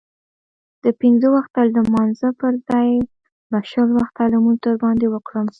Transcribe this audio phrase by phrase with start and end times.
[0.83, 2.89] د پنځه وخته لمانځه پرځای
[3.51, 5.47] به شل وخته لمونځ در باندې وکړم.